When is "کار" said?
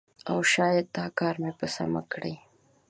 1.19-1.35